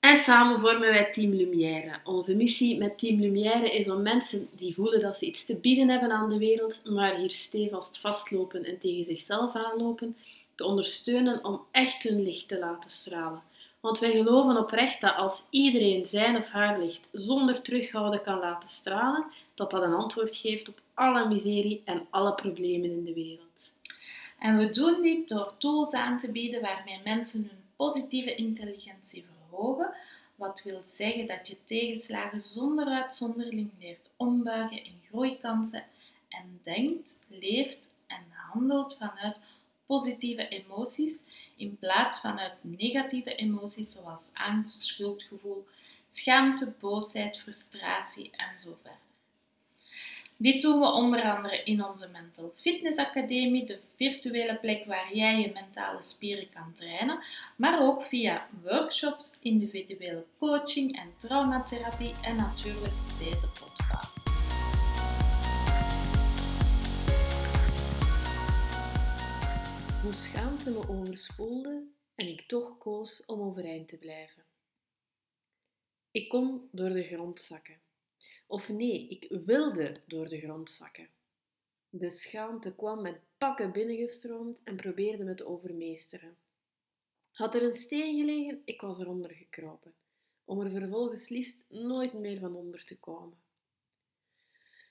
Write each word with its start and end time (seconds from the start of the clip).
en 0.00 0.16
samen 0.16 0.58
vormen 0.58 0.88
wij 0.88 1.10
Team 1.12 1.32
Lumière. 1.32 2.00
Onze 2.04 2.34
missie 2.34 2.78
met 2.78 2.98
Team 2.98 3.20
Lumière 3.20 3.70
is 3.70 3.90
om 3.90 4.02
mensen 4.02 4.48
die 4.56 4.74
voelen 4.74 5.00
dat 5.00 5.16
ze 5.16 5.26
iets 5.26 5.44
te 5.44 5.56
bieden 5.56 5.88
hebben 5.88 6.10
aan 6.10 6.28
de 6.28 6.38
wereld, 6.38 6.80
maar 6.84 7.14
hier 7.14 7.30
stevast 7.30 8.00
vastlopen 8.00 8.64
en 8.64 8.78
tegen 8.78 9.06
zichzelf 9.06 9.54
aanlopen, 9.54 10.16
te 10.54 10.64
ondersteunen 10.64 11.44
om 11.44 11.60
echt 11.70 12.02
hun 12.02 12.22
licht 12.22 12.48
te 12.48 12.58
laten 12.58 12.90
stralen. 12.90 13.42
Want 13.80 13.98
wij 13.98 14.10
geloven 14.10 14.56
oprecht 14.56 15.00
dat 15.00 15.16
als 15.16 15.44
iedereen 15.50 16.06
zijn 16.06 16.36
of 16.36 16.48
haar 16.48 16.78
licht 16.80 17.08
zonder 17.12 17.62
terughouden 17.62 18.22
kan 18.22 18.38
laten 18.38 18.68
stralen, 18.68 19.24
dat 19.54 19.70
dat 19.70 19.82
een 19.82 19.94
antwoord 19.94 20.36
geeft 20.36 20.68
op 20.68 20.80
alle 20.94 21.28
miserie 21.28 21.82
en 21.84 22.06
alle 22.10 22.34
problemen 22.34 22.90
in 22.90 23.04
de 23.04 23.14
wereld. 23.14 23.72
En 24.38 24.56
we 24.56 24.70
doen 24.70 25.02
dit 25.02 25.28
door 25.28 25.52
tools 25.58 25.92
aan 25.92 26.18
te 26.18 26.32
bieden 26.32 26.60
waarmee 26.60 27.00
mensen 27.04 27.40
hun 27.40 27.65
positieve 27.76 28.34
intelligentie 28.34 29.24
verhogen. 29.24 29.94
Wat 30.34 30.62
wil 30.62 30.80
zeggen 30.84 31.26
dat 31.26 31.48
je 31.48 31.64
tegenslagen 31.64 32.40
zonder 32.40 32.86
uitzondering 32.86 33.70
leert 33.80 34.10
ombuigen 34.16 34.84
in 34.84 35.00
groeikansen 35.08 35.84
en 36.28 36.60
denkt, 36.62 37.24
leeft 37.28 37.90
en 38.06 38.24
handelt 38.30 38.96
vanuit 38.98 39.38
positieve 39.86 40.48
emoties 40.48 41.24
in 41.56 41.76
plaats 41.78 42.18
van 42.18 42.38
uit 42.38 42.54
negatieve 42.60 43.34
emoties 43.34 43.92
zoals 43.92 44.30
angst, 44.32 44.82
schuldgevoel, 44.82 45.66
schaamte, 46.06 46.74
boosheid, 46.80 47.38
frustratie 47.38 48.30
en 48.30 48.58
zo. 48.58 48.78
Dit 50.38 50.62
doen 50.62 50.80
we 50.80 50.86
onder 50.86 51.22
andere 51.22 51.62
in 51.64 51.84
onze 51.84 52.08
Mental 52.08 52.52
Fitness 52.56 52.98
Academie, 52.98 53.66
de 53.66 53.78
virtuele 53.94 54.58
plek 54.58 54.84
waar 54.84 55.14
jij 55.14 55.40
je 55.40 55.52
mentale 55.52 56.02
spieren 56.02 56.48
kan 56.48 56.72
trainen, 56.74 57.22
maar 57.56 57.82
ook 57.82 58.02
via 58.02 58.48
workshops, 58.62 59.38
individuele 59.42 60.24
coaching 60.38 60.98
en 60.98 61.16
traumatherapie 61.16 62.12
en 62.22 62.36
natuurlijk 62.36 62.94
deze 63.18 63.48
podcast. 63.48 64.22
Hoe 70.02 70.12
schaamte 70.12 70.70
me 70.70 70.88
overspoelde 70.88 71.82
en 72.14 72.28
ik 72.28 72.40
toch 72.46 72.78
koos 72.78 73.26
om 73.26 73.40
overeind 73.40 73.88
te 73.88 73.96
blijven. 73.96 74.44
Ik 76.10 76.28
kon 76.28 76.68
door 76.72 76.90
de 76.90 77.02
grond 77.02 77.40
zakken. 77.40 77.85
Of 78.46 78.68
nee, 78.68 79.08
ik 79.08 79.40
wilde 79.44 79.96
door 80.06 80.28
de 80.28 80.38
grond 80.38 80.70
zakken. 80.70 81.08
De 81.88 82.10
schaamte 82.10 82.74
kwam 82.74 83.02
met 83.02 83.20
pakken 83.38 83.72
binnengestroomd 83.72 84.62
en 84.64 84.76
probeerde 84.76 85.24
me 85.24 85.34
te 85.34 85.46
overmeesteren. 85.46 86.36
Had 87.32 87.54
er 87.54 87.62
een 87.62 87.74
steen 87.74 88.18
gelegen, 88.18 88.62
ik 88.64 88.80
was 88.80 89.00
eronder 89.00 89.30
gekropen, 89.30 89.94
om 90.44 90.60
er 90.60 90.70
vervolgens 90.70 91.28
liefst 91.28 91.64
nooit 91.68 92.12
meer 92.12 92.38
van 92.38 92.54
onder 92.54 92.84
te 92.84 92.98
komen. 92.98 93.38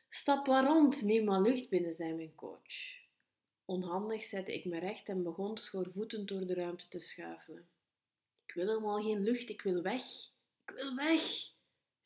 Stap 0.10 0.48
maar 0.48 0.66
rond, 0.66 1.02
neem 1.02 1.24
maar 1.24 1.42
lucht 1.42 1.70
binnen, 1.70 1.96
zei 1.96 2.14
mijn 2.14 2.36
coach. 2.36 3.04
Onhandig 3.66 4.24
zette 4.24 4.54
ik 4.54 4.66
me 4.66 4.80
recht 4.80 5.08
en 5.08 5.24
begon 5.24 5.58
schoorvoetend 5.58 6.28
door 6.28 6.46
de 6.46 6.54
ruimte 6.54 6.88
te 6.88 7.00
schuifelen. 7.00 7.68
Ik 8.46 8.54
wil 8.54 8.68
helemaal 8.68 9.04
geen 9.04 9.24
lucht, 9.24 9.50
ik 9.50 9.62
wil 9.62 9.82
weg. 9.82 10.04
Ik 10.66 10.74
wil 10.76 10.96
weg, 10.96 11.54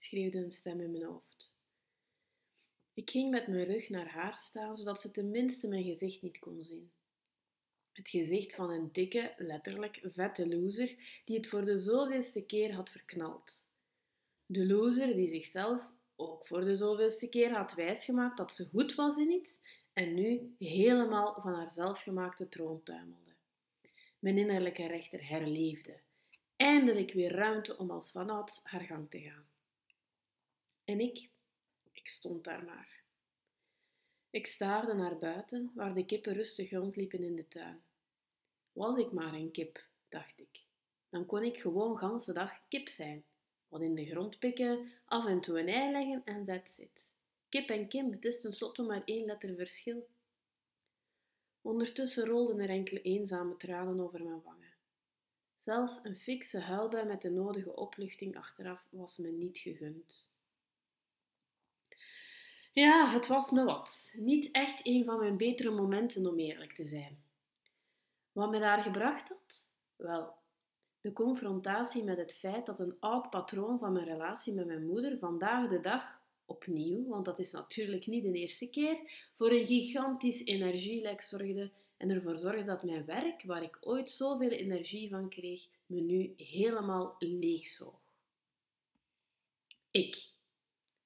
schreeuwde 0.03 0.37
een 0.37 0.51
stem 0.51 0.81
in 0.81 0.91
mijn 0.91 1.03
hoofd. 1.03 1.61
Ik 2.93 3.09
ging 3.09 3.29
met 3.29 3.47
mijn 3.47 3.65
rug 3.65 3.89
naar 3.89 4.09
haar 4.09 4.35
staan, 4.35 4.77
zodat 4.77 5.01
ze 5.01 5.11
tenminste 5.11 5.67
mijn 5.67 5.83
gezicht 5.83 6.21
niet 6.21 6.39
kon 6.39 6.63
zien. 6.63 6.91
Het 7.91 8.09
gezicht 8.09 8.55
van 8.55 8.69
een 8.69 8.91
dikke, 8.91 9.33
letterlijk 9.37 9.99
vette 10.03 10.47
loser 10.47 11.21
die 11.25 11.37
het 11.37 11.47
voor 11.47 11.65
de 11.65 11.77
zoveelste 11.77 12.45
keer 12.45 12.73
had 12.73 12.89
verknald. 12.89 13.67
De 14.45 14.65
loser 14.65 15.15
die 15.15 15.27
zichzelf 15.27 15.89
ook 16.15 16.47
voor 16.47 16.61
de 16.61 16.75
zoveelste 16.75 17.29
keer 17.29 17.51
had 17.51 17.73
wijsgemaakt 17.73 18.37
dat 18.37 18.53
ze 18.53 18.65
goed 18.65 18.95
was 18.95 19.17
in 19.17 19.31
iets 19.31 19.59
en 19.93 20.13
nu 20.13 20.55
helemaal 20.59 21.41
van 21.41 21.53
haar 21.53 21.71
zelfgemaakte 21.71 22.49
troon 22.49 22.83
tuimelde. 22.83 23.33
Mijn 24.19 24.37
innerlijke 24.37 24.87
rechter 24.87 25.27
herleefde. 25.27 25.99
Eindelijk 26.55 27.13
weer 27.13 27.31
ruimte 27.31 27.77
om 27.77 27.91
als 27.91 28.11
vanouds 28.11 28.59
haar 28.63 28.81
gang 28.81 29.09
te 29.09 29.19
gaan. 29.19 29.47
En 30.89 30.99
ik, 30.99 31.29
ik 31.91 32.07
stond 32.07 32.43
daar 32.43 32.63
maar. 32.63 33.03
Ik 34.29 34.47
staarde 34.47 34.93
naar 34.93 35.17
buiten, 35.17 35.71
waar 35.75 35.93
de 35.93 36.05
kippen 36.05 36.33
rustig 36.33 36.71
rondliepen 36.71 37.23
in 37.23 37.35
de 37.35 37.47
tuin. 37.47 37.81
Was 38.71 38.97
ik 38.97 39.11
maar 39.11 39.33
een 39.33 39.51
kip, 39.51 39.85
dacht 40.07 40.39
ik. 40.39 40.63
Dan 41.09 41.25
kon 41.25 41.43
ik 41.43 41.59
gewoon 41.59 41.97
ganse 41.97 42.33
dag 42.33 42.67
kip 42.67 42.87
zijn. 42.87 43.23
Wat 43.67 43.81
in 43.81 43.95
de 43.95 44.05
grond 44.05 44.39
pikken, 44.39 44.91
af 45.05 45.25
en 45.25 45.41
toe 45.41 45.59
een 45.59 45.67
ei 45.67 45.91
leggen 45.91 46.21
en 46.25 46.45
that's 46.45 46.77
it. 46.77 47.13
Kip 47.49 47.69
en 47.69 47.87
Kim, 47.87 48.11
het 48.11 48.25
is 48.25 48.41
tenslotte 48.41 48.81
maar 48.81 49.01
één 49.05 49.25
letter 49.25 49.55
verschil. 49.55 50.07
Ondertussen 51.61 52.25
rolden 52.25 52.59
er 52.59 52.69
enkele 52.69 53.01
eenzame 53.01 53.57
tranen 53.57 53.99
over 53.99 54.23
mijn 54.23 54.41
wangen. 54.41 54.73
Zelfs 55.59 55.99
een 56.03 56.17
fikse 56.17 56.59
huilbui 56.59 57.05
met 57.05 57.21
de 57.21 57.29
nodige 57.29 57.75
opluchting 57.75 58.37
achteraf 58.37 58.87
was 58.89 59.17
me 59.17 59.29
niet 59.29 59.57
gegund. 59.57 60.37
Ja, 62.71 63.09
het 63.09 63.27
was 63.27 63.51
me 63.51 63.63
wat. 63.63 64.13
Niet 64.17 64.51
echt 64.51 64.79
een 64.83 65.05
van 65.05 65.19
mijn 65.19 65.37
betere 65.37 65.71
momenten 65.71 66.27
om 66.27 66.39
eerlijk 66.39 66.73
te 66.73 66.85
zijn. 66.85 67.23
Wat 68.31 68.51
me 68.51 68.59
daar 68.59 68.83
gebracht 68.83 69.27
had? 69.27 69.67
Wel, 69.95 70.33
de 71.01 71.13
confrontatie 71.13 72.03
met 72.03 72.17
het 72.17 72.35
feit 72.35 72.65
dat 72.65 72.79
een 72.79 72.95
oud 72.99 73.29
patroon 73.29 73.79
van 73.79 73.93
mijn 73.93 74.05
relatie 74.05 74.53
met 74.53 74.65
mijn 74.65 74.85
moeder 74.85 75.17
vandaag 75.17 75.69
de 75.69 75.79
dag 75.79 76.21
opnieuw, 76.45 77.07
want 77.07 77.25
dat 77.25 77.39
is 77.39 77.51
natuurlijk 77.51 78.07
niet 78.07 78.23
de 78.23 78.31
eerste 78.31 78.69
keer, 78.69 78.97
voor 79.35 79.51
een 79.51 79.65
gigantisch 79.65 80.45
energielek 80.45 81.21
zorgde 81.21 81.71
en 81.97 82.09
ervoor 82.09 82.37
zorgde 82.37 82.63
dat 82.63 82.83
mijn 82.83 83.05
werk, 83.05 83.43
waar 83.43 83.63
ik 83.63 83.77
ooit 83.81 84.09
zoveel 84.09 84.49
energie 84.49 85.09
van 85.09 85.29
kreeg, 85.29 85.67
me 85.85 85.99
nu 85.99 86.33
helemaal 86.37 87.15
leegzoog. 87.19 87.99
Ik, 89.91 90.29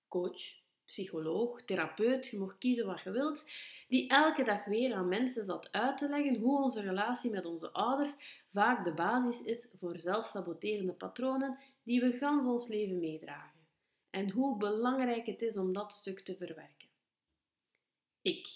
coach, 0.07 0.62
psycholoog, 0.93 1.61
therapeut, 1.61 2.27
je 2.27 2.37
mag 2.37 2.57
kiezen 2.57 2.85
wat 2.85 3.01
je 3.01 3.11
wilt, 3.11 3.45
die 3.87 4.09
elke 4.09 4.43
dag 4.43 4.65
weer 4.65 4.93
aan 4.93 5.07
mensen 5.07 5.45
zat 5.45 5.71
uit 5.71 5.97
te 5.97 6.09
leggen 6.09 6.39
hoe 6.39 6.61
onze 6.61 6.81
relatie 6.81 7.29
met 7.29 7.45
onze 7.45 7.71
ouders 7.71 8.44
vaak 8.51 8.85
de 8.85 8.94
basis 8.94 9.41
is 9.41 9.68
voor 9.79 10.00
zelfsaboterende 10.00 10.94
patronen 10.94 11.57
die 11.83 12.01
we 12.01 12.12
gans 12.12 12.45
ons 12.45 12.68
leven 12.68 13.00
meedragen 13.00 13.59
en 14.09 14.29
hoe 14.29 14.57
belangrijk 14.57 15.25
het 15.25 15.41
is 15.41 15.57
om 15.57 15.73
dat 15.73 15.94
stuk 15.94 16.19
te 16.19 16.35
verwerken. 16.35 16.88
Ik, 18.21 18.47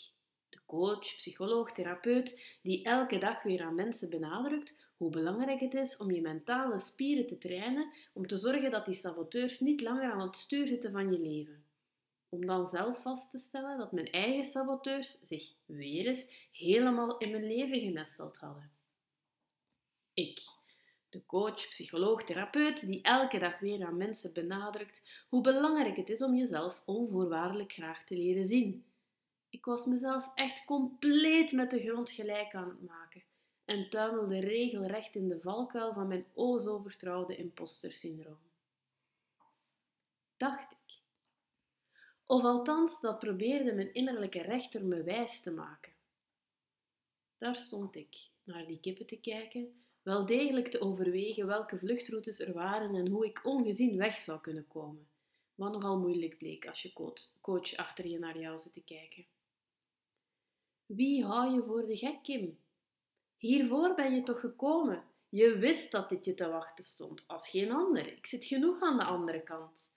de 0.50 0.60
coach, 0.66 1.16
psycholoog, 1.16 1.72
therapeut, 1.72 2.58
die 2.62 2.84
elke 2.84 3.18
dag 3.18 3.44
weer 3.44 3.64
aan 3.64 3.76
mensen 3.76 4.10
benadrukt 4.10 4.76
hoe 4.98 5.10
belangrijk 5.10 5.60
het 5.60 5.74
is 5.74 5.98
om 5.98 6.12
je 6.12 6.22
mentale 6.22 6.80
spieren 6.80 7.28
te 7.28 7.38
trainen 7.38 7.94
om 8.14 8.28
te 8.28 8.38
zorgen 8.38 8.72
dat 8.72 8.86
die 8.86 8.94
saboteurs 8.94 9.60
niet 9.60 9.82
langer 9.82 10.12
aan 10.12 10.22
het 10.22 10.36
stuur 10.36 10.68
zitten 10.68 10.92
van 10.92 11.12
je 11.12 11.20
leven. 11.20 11.67
Om 12.30 12.46
dan 12.46 12.68
zelf 12.68 13.02
vast 13.02 13.32
te 13.32 13.40
stellen 13.40 13.78
dat 13.78 13.92
mijn 13.92 14.12
eigen 14.12 14.52
saboteurs 14.52 15.20
zich 15.22 15.54
weer 15.66 16.06
eens 16.06 16.50
helemaal 16.52 17.18
in 17.18 17.32
mijn 17.32 17.48
leven 17.48 17.80
genesteld 17.80 18.38
hadden. 18.38 18.72
Ik, 20.14 20.40
de 21.10 21.26
coach, 21.26 21.68
psycholoog, 21.68 22.24
therapeut, 22.24 22.88
die 22.88 23.02
elke 23.02 23.40
dag 23.40 23.60
weer 23.60 23.86
aan 23.86 23.98
mensen 23.98 24.34
benadrukt 24.34 25.26
hoe 25.30 25.42
belangrijk 25.42 25.96
het 25.96 26.10
is 26.10 26.22
om 26.22 26.36
jezelf 26.36 26.82
onvoorwaardelijk 26.86 27.72
graag 27.72 28.06
te 28.06 28.16
leren 28.16 28.46
zien. 28.46 28.86
Ik 29.50 29.66
was 29.66 29.86
mezelf 29.86 30.30
echt 30.36 30.66
compleet 30.66 31.52
met 31.52 31.70
de 31.70 31.80
grond 31.80 32.12
gelijk 32.12 32.56
aan 32.56 32.70
het 32.70 32.82
maken 32.82 33.24
en 33.66 33.90
tuimelde 33.90 34.40
regelrecht 34.40 35.16
in 35.16 35.28
de 35.28 35.40
valkuil 35.40 35.94
van 35.94 36.08
mijn 36.08 36.26
o 36.34 36.60
zo 36.60 36.80
vertrouwde 36.80 37.36
impostersyndroom. 37.36 38.40
Dacht. 40.38 40.77
Of 42.28 42.44
althans, 42.44 43.00
dat 43.02 43.20
probeerde 43.20 43.74
mijn 43.74 43.94
innerlijke 43.94 44.42
rechter 44.42 44.86
me 44.86 45.04
wijs 45.04 45.42
te 45.42 45.52
maken. 45.52 45.92
Daar 47.38 47.56
stond 47.56 47.96
ik, 47.96 48.30
naar 48.44 48.66
die 48.66 48.80
kippen 48.80 49.06
te 49.06 49.20
kijken, 49.20 49.84
wel 50.02 50.26
degelijk 50.26 50.68
te 50.68 50.82
overwegen 50.82 51.48
welke 51.48 51.78
vluchtroutes 51.78 52.40
er 52.40 52.54
waren 52.54 52.96
en 52.96 53.08
hoe 53.08 53.26
ik 53.26 53.46
ongezien 53.46 53.98
weg 53.98 54.18
zou 54.18 54.42
kunnen 54.42 54.68
komen. 54.68 55.08
Wat 55.56 55.72
nogal 55.72 56.00
moeilijk 56.00 56.38
bleek 56.38 56.68
als 56.68 56.82
je 56.82 56.94
coach 57.42 57.76
achter 57.76 58.08
je 58.08 58.20
naar 58.20 58.40
jou 58.40 58.60
zit 58.60 58.74
te 58.74 58.84
kijken. 58.84 59.26
Wie 60.86 61.26
hou 61.26 61.54
je 61.54 61.64
voor 61.64 61.86
de 61.86 61.98
gek, 61.98 62.24
Kim? 62.24 62.60
Hiervoor 63.38 63.96
ben 63.96 64.14
je 64.14 64.24
toch 64.24 64.40
gekomen? 64.40 65.04
Je 65.30 65.58
wist 65.58 65.92
dat 65.92 66.10
dit 66.10 66.26
je 66.26 66.34
te 66.34 66.48
wachten 66.48 66.84
stond, 66.84 67.24
als 67.28 67.50
geen 67.50 67.72
ander. 67.72 68.08
Ik 68.08 68.26
zit 68.26 68.46
genoeg 68.46 68.82
aan 68.82 68.98
de 68.98 69.04
andere 69.04 69.42
kant. 69.42 69.90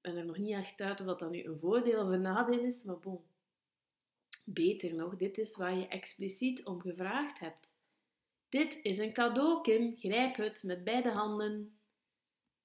Ben 0.00 0.16
er 0.16 0.24
nog 0.24 0.38
niet 0.38 0.54
echt 0.54 0.80
uit 0.80 1.00
of 1.00 1.06
dat 1.06 1.30
nu 1.30 1.44
een 1.44 1.58
voordeel 1.58 2.04
of 2.04 2.08
een 2.08 2.20
nadeel 2.20 2.64
is, 2.64 2.82
maar 2.82 2.98
bon. 2.98 3.20
Beter 4.44 4.94
nog, 4.94 5.16
dit 5.16 5.38
is 5.38 5.56
waar 5.56 5.76
je 5.76 5.88
expliciet 5.88 6.64
om 6.64 6.80
gevraagd 6.80 7.38
hebt. 7.38 7.74
Dit 8.48 8.78
is 8.82 8.98
een 8.98 9.12
cadeau, 9.12 9.62
Kim, 9.62 9.94
grijp 9.98 10.36
het 10.36 10.62
met 10.62 10.84
beide 10.84 11.10
handen. 11.10 11.78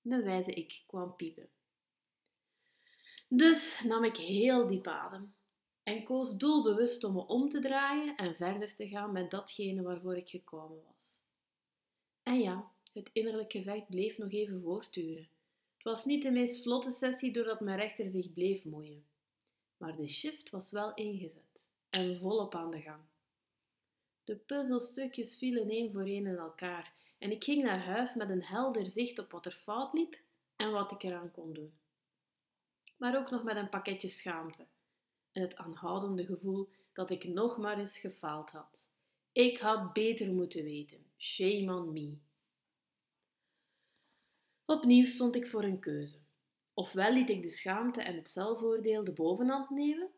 Mijn 0.01 0.23
wijze 0.23 0.51
ik 0.51 0.83
kwam 0.87 1.15
piepen. 1.15 1.49
Dus 3.27 3.81
nam 3.83 4.03
ik 4.03 4.17
heel 4.17 4.67
diep 4.67 4.87
adem 4.87 5.33
en 5.83 6.03
koos 6.03 6.37
doelbewust 6.37 7.03
om 7.03 7.13
me 7.13 7.25
om 7.25 7.49
te 7.49 7.59
draaien 7.59 8.15
en 8.15 8.35
verder 8.35 8.75
te 8.75 8.87
gaan 8.87 9.11
met 9.11 9.31
datgene 9.31 9.81
waarvoor 9.81 10.17
ik 10.17 10.29
gekomen 10.29 10.83
was. 10.91 11.23
En 12.23 12.39
ja, 12.39 12.71
het 12.93 13.09
innerlijk 13.13 13.51
gevecht 13.51 13.89
bleef 13.89 14.17
nog 14.17 14.31
even 14.31 14.61
voortduren. 14.61 15.27
Was 15.85 16.05
niet 16.05 16.23
de 16.23 16.31
meest 16.31 16.61
vlotte 16.61 16.91
sessie 16.91 17.31
doordat 17.31 17.59
mijn 17.59 17.77
rechter 17.77 18.09
zich 18.09 18.33
bleef 18.33 18.63
moeien. 18.63 19.05
Maar 19.77 19.95
de 19.95 20.07
shift 20.07 20.49
was 20.49 20.71
wel 20.71 20.93
ingezet 20.93 21.59
en 21.89 22.19
volop 22.19 22.55
aan 22.55 22.71
de 22.71 22.81
gang. 22.81 23.01
De 24.23 24.35
puzzelstukjes 24.35 25.37
vielen 25.37 25.69
één 25.69 25.91
voor 25.91 26.05
één 26.05 26.25
in 26.25 26.37
elkaar 26.37 26.93
en 27.17 27.31
ik 27.31 27.43
ging 27.43 27.63
naar 27.63 27.83
huis 27.83 28.15
met 28.15 28.29
een 28.29 28.43
helder 28.43 28.87
zicht 28.87 29.19
op 29.19 29.31
wat 29.31 29.45
er 29.45 29.59
fout 29.63 29.93
liep 29.93 30.19
en 30.55 30.71
wat 30.71 30.91
ik 30.91 31.03
eraan 31.03 31.31
kon 31.31 31.53
doen. 31.53 31.73
Maar 32.97 33.17
ook 33.17 33.29
nog 33.29 33.43
met 33.43 33.55
een 33.55 33.69
pakketje 33.69 34.09
schaamte 34.09 34.65
en 35.31 35.41
het 35.41 35.55
aanhoudende 35.55 36.25
gevoel 36.25 36.69
dat 36.93 37.09
ik 37.09 37.23
nog 37.23 37.57
maar 37.57 37.79
eens 37.79 37.97
gefaald 37.97 38.49
had. 38.49 38.87
Ik 39.31 39.57
had 39.57 39.93
beter 39.93 40.33
moeten 40.33 40.63
weten. 40.63 41.05
Shame 41.17 41.75
on 41.75 41.93
me. 41.93 42.17
Opnieuw 44.65 45.05
stond 45.05 45.35
ik 45.35 45.47
voor 45.47 45.63
een 45.63 45.79
keuze. 45.79 46.17
Ofwel 46.73 47.11
liet 47.11 47.29
ik 47.29 47.41
de 47.41 47.49
schaamte 47.49 48.01
en 48.01 48.15
het 48.15 48.29
zelfoordeel 48.29 49.03
de 49.03 49.11
bovenhand 49.11 49.69
nemen, 49.69 50.09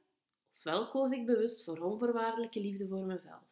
ofwel 0.56 0.90
koos 0.90 1.12
ik 1.12 1.26
bewust 1.26 1.64
voor 1.64 1.80
onvoorwaardelijke 1.80 2.60
liefde 2.60 2.88
voor 2.88 3.06
mezelf. 3.06 3.44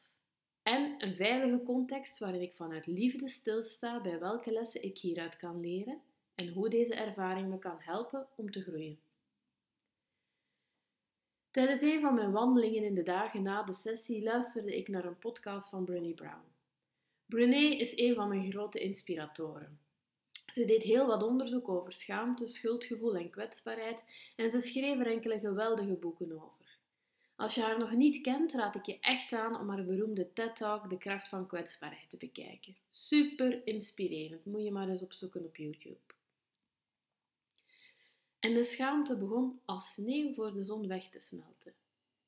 En 0.63 0.95
een 0.97 1.15
veilige 1.15 1.63
context 1.63 2.19
waarin 2.19 2.42
ik 2.42 2.53
vanuit 2.53 2.86
liefde 2.86 3.27
stilsta 3.27 4.01
bij 4.01 4.19
welke 4.19 4.51
lessen 4.51 4.83
ik 4.83 4.97
hieruit 4.97 5.38
kan 5.38 5.59
leren 5.59 6.01
en 6.36 6.53
hoe 6.53 6.69
deze 6.69 6.95
ervaring 6.95 7.50
me 7.50 7.59
kan 7.59 7.77
helpen 7.80 8.27
om 8.36 8.51
te 8.51 8.62
groeien. 8.62 9.00
Tijdens 11.51 11.81
een 11.81 12.01
van 12.01 12.13
mijn 12.13 12.31
wandelingen 12.31 12.83
in 12.83 12.95
de 12.95 13.03
dagen 13.03 13.42
na 13.42 13.63
de 13.63 13.74
sessie 13.74 14.24
luisterde 14.24 14.77
ik 14.77 14.88
naar 14.88 15.06
een 15.06 15.19
podcast 15.19 15.69
van 15.69 15.86
Brené 15.86 16.13
Brown. 16.13 16.44
Brené 17.25 17.75
is 17.75 17.97
een 17.97 18.15
van 18.15 18.30
mijn 18.30 18.51
grote 18.51 18.80
inspiratoren. 18.80 19.84
Ze 20.53 20.65
deed 20.65 20.83
heel 20.83 21.07
wat 21.07 21.24
onderzoek 21.24 21.69
over 21.69 21.94
schaamte, 21.94 22.47
schuldgevoel 22.47 23.15
en 23.15 23.30
kwetsbaarheid 23.30 24.03
en 24.36 24.51
ze 24.51 24.59
schreef 24.59 25.00
er 25.00 25.07
enkele 25.07 25.39
geweldige 25.39 25.94
boeken 25.94 26.31
over. 26.31 26.77
Als 27.36 27.56
je 27.56 27.62
haar 27.62 27.80
nog 27.80 27.92
niet 27.92 28.21
kent, 28.21 28.53
raad 28.53 28.75
ik 28.75 28.86
je 28.86 29.00
echt 29.00 29.33
aan 29.33 29.59
om 29.59 29.69
haar 29.69 29.86
beroemde 29.86 30.33
TED-talk 30.33 30.89
De 30.89 30.97
kracht 30.97 31.30
van 31.30 31.47
kwetsbaarheid 31.47 32.09
te 32.09 32.18
bekijken. 32.18 32.75
Super 32.89 33.68
inspirerend, 33.68 34.45
moet 34.45 34.63
je 34.63 34.71
maar 34.71 34.89
eens 34.89 35.03
opzoeken 35.03 35.45
op 35.45 35.56
YouTube. 35.56 35.97
En 38.39 38.53
de 38.53 38.63
schaamte 38.63 39.18
begon 39.18 39.59
als 39.65 39.94
sneeuw 39.94 40.33
voor 40.33 40.53
de 40.53 40.63
zon 40.63 40.88
weg 40.88 41.09
te 41.09 41.19
smelten. 41.19 41.74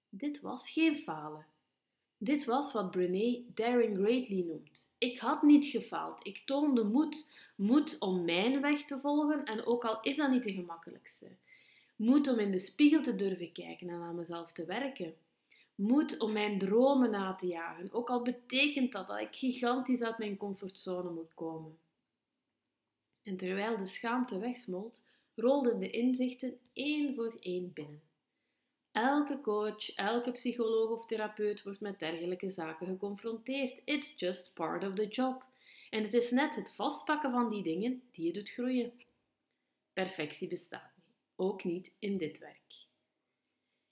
Dit 0.09 0.41
was 0.41 0.69
geen 0.69 0.95
falen. 0.95 1.45
Dit 2.17 2.45
was 2.45 2.73
wat 2.73 2.91
Brené 2.91 3.43
daring 3.53 3.97
greatly 3.97 4.41
noemt. 4.41 4.93
Ik 4.97 5.19
had 5.19 5.41
niet 5.41 5.65
gefaald. 5.65 6.27
Ik 6.27 6.41
toonde 6.45 6.83
moed. 6.83 7.31
Moed 7.55 7.99
om 7.99 8.25
mijn 8.25 8.61
weg 8.61 8.85
te 8.85 8.99
volgen 8.99 9.45
en 9.45 9.65
ook 9.65 9.85
al 9.85 10.01
is 10.01 10.15
dat 10.15 10.31
niet 10.31 10.43
de 10.43 10.51
gemakkelijkste. 10.51 11.27
Moed 11.95 12.27
om 12.27 12.39
in 12.39 12.51
de 12.51 12.57
spiegel 12.57 13.01
te 13.01 13.15
durven 13.15 13.51
kijken 13.51 13.89
en 13.89 14.01
aan 14.01 14.15
mezelf 14.15 14.51
te 14.51 14.65
werken. 14.65 15.15
Moed 15.75 16.19
om 16.19 16.31
mijn 16.31 16.59
dromen 16.59 17.09
na 17.09 17.35
te 17.35 17.47
jagen, 17.47 17.93
ook 17.93 18.09
al 18.09 18.21
betekent 18.21 18.91
dat 18.91 19.07
dat 19.07 19.19
ik 19.19 19.35
gigantisch 19.35 20.01
uit 20.01 20.17
mijn 20.17 20.37
comfortzone 20.37 21.09
moet 21.09 21.33
komen. 21.33 21.77
En 23.23 23.37
terwijl 23.37 23.77
de 23.77 23.85
schaamte 23.85 24.39
wegsmolt, 24.39 25.03
rolden 25.35 25.79
de 25.79 25.89
inzichten 25.89 26.59
één 26.73 27.15
voor 27.15 27.37
één 27.39 27.73
binnen. 27.73 28.06
Elke 28.97 29.41
coach, 29.41 29.95
elke 29.95 30.31
psycholoog 30.31 30.89
of 30.89 31.05
therapeut 31.05 31.63
wordt 31.63 31.81
met 31.81 31.99
dergelijke 31.99 32.51
zaken 32.51 32.87
geconfronteerd. 32.87 33.81
It's 33.85 34.13
just 34.15 34.53
part 34.53 34.83
of 34.83 34.93
the 34.93 35.07
job. 35.07 35.45
En 35.89 36.03
het 36.03 36.13
is 36.13 36.31
net 36.31 36.55
het 36.55 36.73
vastpakken 36.75 37.31
van 37.31 37.49
die 37.49 37.63
dingen 37.63 38.01
die 38.11 38.25
je 38.25 38.33
doet 38.33 38.49
groeien. 38.49 38.91
Perfectie 39.93 40.47
bestaat 40.47 40.91
niet, 40.95 41.15
ook 41.35 41.63
niet 41.63 41.91
in 41.99 42.17
dit 42.17 42.39
werk. 42.39 42.85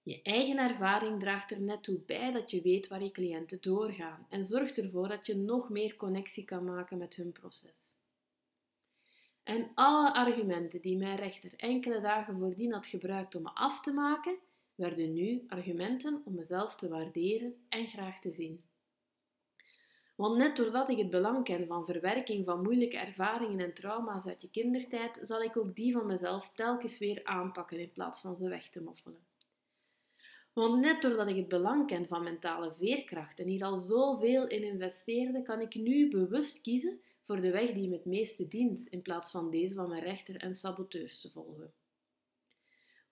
Je 0.04 0.22
eigen 0.22 0.58
ervaring 0.58 1.20
draagt 1.20 1.52
er 1.52 1.62
net 1.62 1.84
toe 1.84 2.00
bij 2.06 2.32
dat 2.32 2.52
je 2.52 2.62
weet 2.62 2.88
waar 2.88 3.04
je 3.04 3.12
cliënten 3.12 3.62
doorgaan 3.62 4.26
en 4.30 4.46
zorgt 4.46 4.78
ervoor 4.78 5.08
dat 5.08 5.26
je 5.26 5.36
nog 5.36 5.70
meer 5.70 5.96
connectie 5.96 6.46
kan 6.46 6.64
maken 6.64 6.98
met 6.98 7.16
hun 7.16 7.32
proces. 7.32 7.94
En 9.44 9.72
alle 9.74 10.14
argumenten 10.14 10.82
die 10.82 10.98
mijn 10.98 11.18
rechter 11.18 11.52
enkele 11.56 12.02
dagen 12.02 12.38
voordien 12.38 12.74
had 12.74 12.88
gebruikt 12.88 13.36
om 13.36 13.42
me 13.42 13.52
af 13.54 13.82
te 13.82 13.92
maken, 13.92 14.38
werden 14.76 15.14
nu 15.14 15.44
argumenten 15.48 16.22
om 16.26 16.34
mezelf 16.34 16.76
te 16.76 16.88
waarderen 16.88 17.66
en 17.70 17.88
graag 17.88 18.20
te 18.20 18.32
zien. 18.32 18.64
Want 20.16 20.38
net 20.38 20.56
doordat 20.56 20.90
ik 20.90 20.98
het 20.98 21.10
belang 21.10 21.44
ken 21.44 21.68
van 21.68 21.86
verwerking 21.86 22.46
van 22.46 22.62
moeilijke 22.62 22.98
ervaringen 22.98 23.60
en 23.60 23.74
trauma's 23.74 24.28
uit 24.28 24.42
je 24.42 24.50
kindertijd, 24.50 25.20
zal 25.22 25.42
ik 25.42 25.58
ook 25.58 25.76
die 25.76 25.94
van 25.94 26.06
mezelf 26.06 26.54
telkens 26.54 26.98
weer 26.98 27.24
aanpakken 27.24 27.80
in 27.80 27.92
plaats 27.92 28.22
van 28.22 28.38
ze 28.38 28.50
weg 28.50 28.70
te 28.70 28.82
moffelen. 28.82 29.26
Want 30.54 30.82
net 30.82 31.02
doordat 31.02 31.30
ik 31.30 31.36
het 31.36 31.48
belang 31.48 31.88
ken 31.88 32.08
van 32.08 32.24
mentale 32.24 32.74
veerkracht 32.74 33.40
en 33.40 33.48
hier 33.48 33.64
al 33.64 33.78
zoveel 33.78 34.48
in 34.48 34.64
investeerde, 34.64 35.42
kan 35.42 35.62
ik 35.62 35.76
nu 35.76 36.10
bewust 36.10 36.62
kiezen 36.62 37.00
voor 37.24 37.42
de 37.42 37.52
weg 37.52 37.72
die 37.72 37.88
me 37.88 37.96
het 37.96 38.06
meeste 38.06 38.48
dient, 38.48 38.88
in 38.88 39.02
plaats 39.02 39.32
van 39.32 39.52
deze 39.52 39.76
van 39.76 39.90
mijn 39.90 40.04
rechter 40.04 40.36
en 40.36 40.56
saboteurs 40.56 41.22
te 41.22 41.32
volgen. 41.32 41.74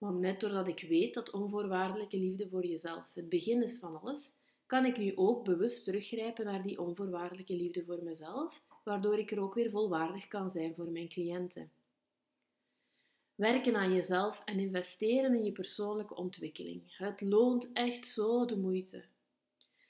Want 0.04 0.20
net 0.20 0.40
doordat 0.40 0.68
ik 0.68 0.84
weet 0.88 1.14
dat 1.14 1.30
onvoorwaardelijke 1.30 2.18
liefde 2.18 2.48
voor 2.48 2.66
jezelf 2.66 3.14
het 3.14 3.28
begin 3.28 3.62
is 3.62 3.78
van 3.78 4.00
alles, 4.00 4.32
kan 4.66 4.84
ik 4.84 4.96
nu 4.96 5.12
ook 5.16 5.44
bewust 5.44 5.84
teruggrijpen 5.84 6.44
naar 6.44 6.62
die 6.62 6.80
onvoorwaardelijke 6.80 7.56
liefde 7.56 7.84
voor 7.84 8.02
mezelf, 8.02 8.62
waardoor 8.82 9.18
ik 9.18 9.30
er 9.30 9.40
ook 9.40 9.54
weer 9.54 9.70
volwaardig 9.70 10.28
kan 10.28 10.50
zijn 10.50 10.74
voor 10.74 10.88
mijn 10.90 11.08
cliënten. 11.08 11.70
Werken 13.34 13.76
aan 13.76 13.94
jezelf 13.94 14.42
en 14.44 14.58
investeren 14.58 15.34
in 15.34 15.44
je 15.44 15.52
persoonlijke 15.52 16.16
ontwikkeling. 16.16 16.82
Het 16.96 17.20
loont 17.20 17.72
echt 17.72 18.06
zo 18.06 18.44
de 18.44 18.56
moeite. 18.56 19.04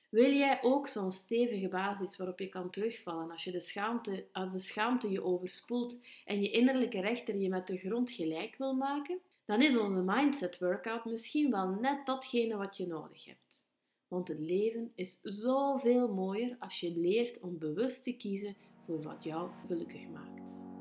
Wil 0.08 0.32
jij 0.32 0.58
ook 0.62 0.88
zo'n 0.88 1.10
stevige 1.10 1.68
basis 1.68 2.16
waarop 2.16 2.38
je 2.38 2.48
kan 2.48 2.70
terugvallen 2.70 3.30
als, 3.30 3.44
je 3.44 3.50
de 3.50 3.60
schaamte, 3.60 4.26
als 4.32 4.52
de 4.52 4.58
schaamte 4.58 5.10
je 5.10 5.24
overspoelt 5.24 6.00
en 6.24 6.40
je 6.40 6.50
innerlijke 6.50 7.00
rechter 7.00 7.36
je 7.36 7.48
met 7.48 7.66
de 7.66 7.76
grond 7.76 8.10
gelijk 8.10 8.56
wil 8.56 8.74
maken? 8.74 9.20
Dan 9.44 9.62
is 9.62 9.78
onze 9.78 10.02
mindset 10.02 10.58
workout 10.58 11.04
misschien 11.04 11.50
wel 11.50 11.68
net 11.68 12.06
datgene 12.06 12.56
wat 12.56 12.76
je 12.76 12.86
nodig 12.86 13.24
hebt. 13.24 13.66
Want 14.08 14.28
het 14.28 14.40
leven 14.40 14.92
is 14.94 15.18
zoveel 15.22 16.14
mooier 16.14 16.56
als 16.58 16.80
je 16.80 16.96
leert 16.96 17.40
om 17.40 17.58
bewust 17.58 18.04
te 18.04 18.16
kiezen 18.16 18.56
voor 18.84 19.02
wat 19.02 19.24
jou 19.24 19.50
gelukkig 19.66 20.08
maakt. 20.08 20.73